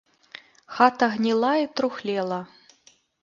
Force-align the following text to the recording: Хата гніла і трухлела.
Хата 0.77 1.05
гніла 1.17 1.53
і 1.65 1.69
трухлела. 1.81 2.41